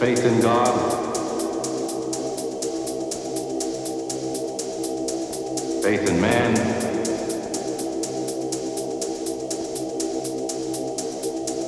[0.00, 1.04] Faith in God.
[5.82, 6.56] Faith in man.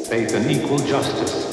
[0.06, 1.44] Faith in equal justice.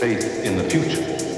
[0.00, 1.33] Faith in the future.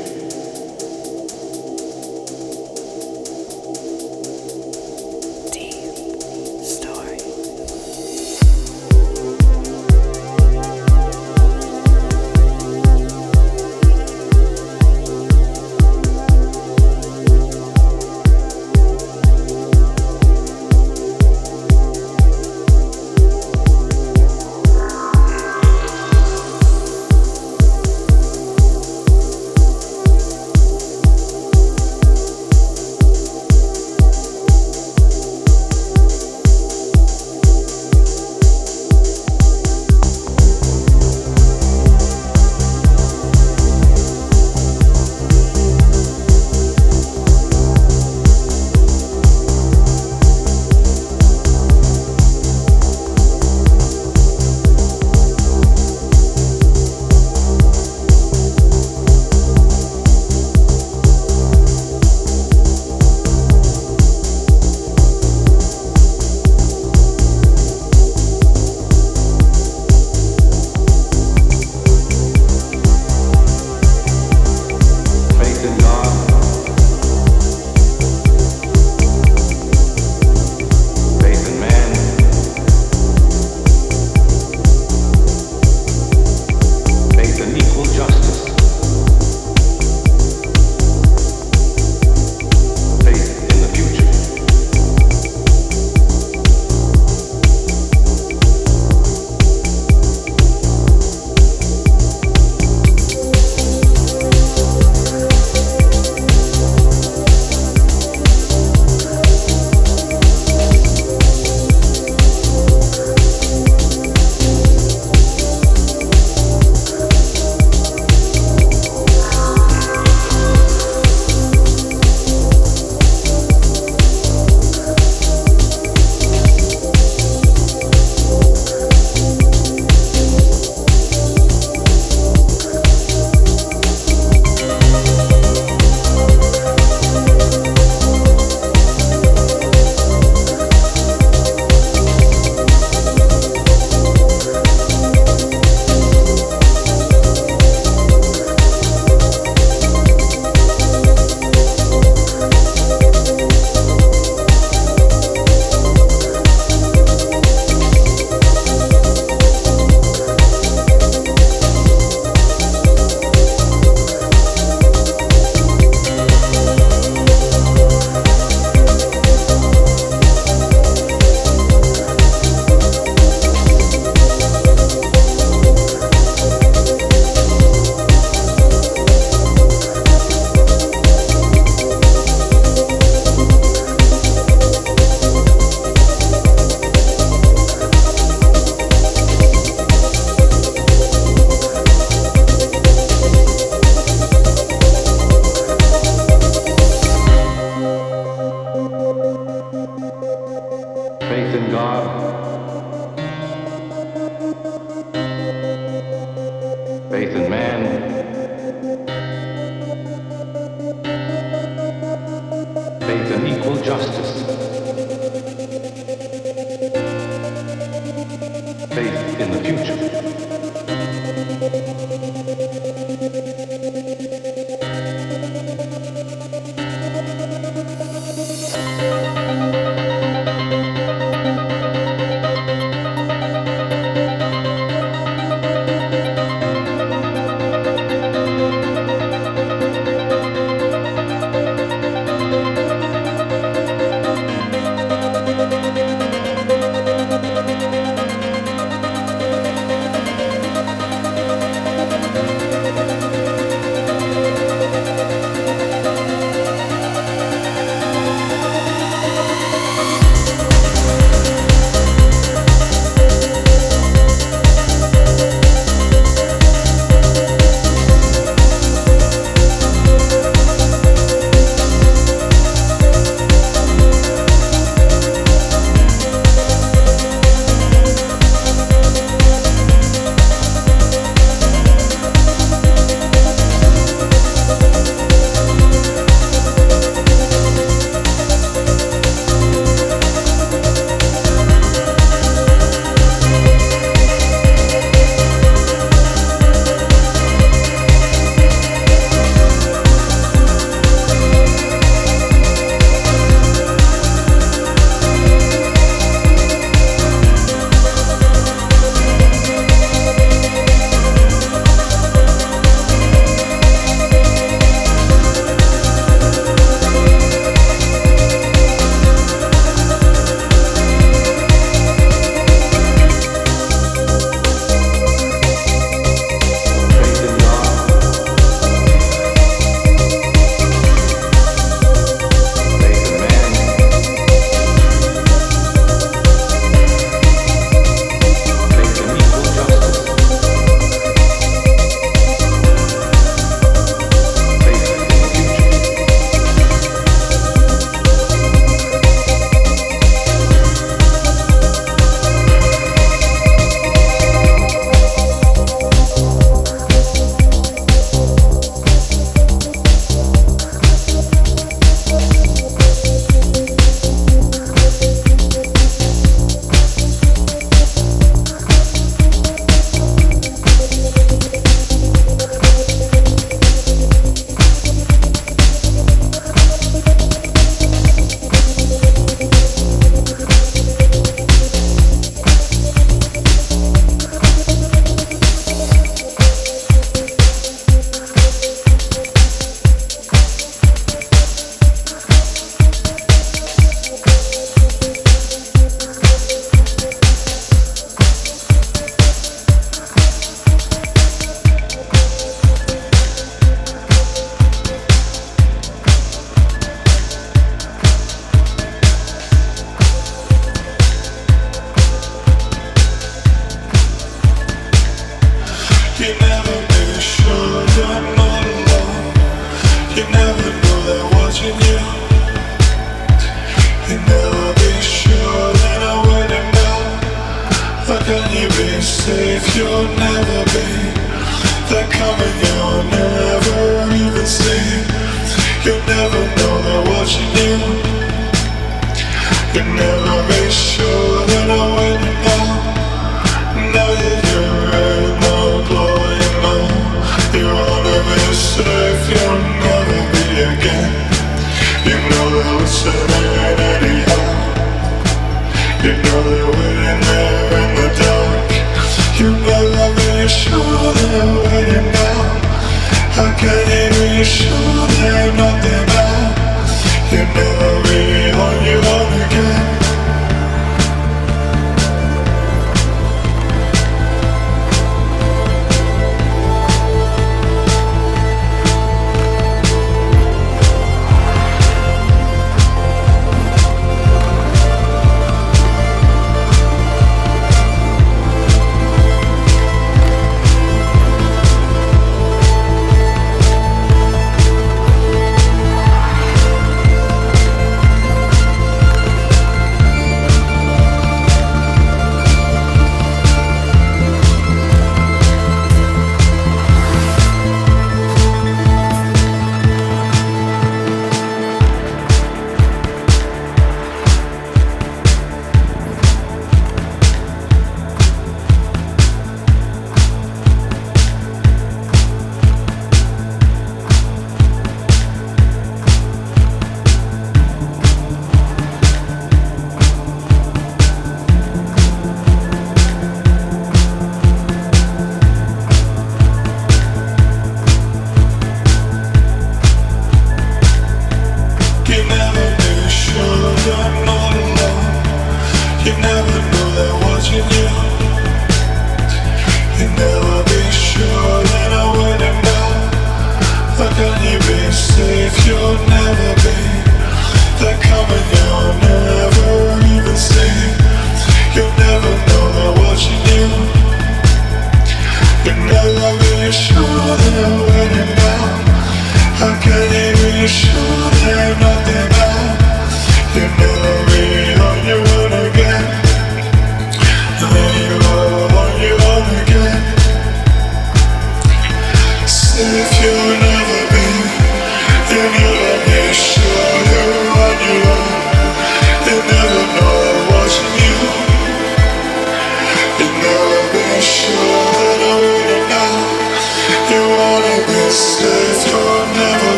[464.66, 464.95] You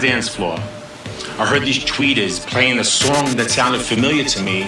[0.00, 0.56] dance floor.
[1.38, 4.62] I heard these tweeters playing a song that sounded familiar to me.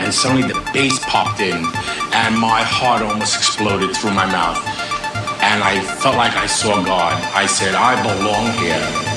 [0.00, 1.64] And suddenly the bass popped in,
[2.12, 4.58] and my heart almost exploded through my mouth.
[5.42, 7.20] And I felt like I saw God.
[7.34, 9.11] I said, I belong here.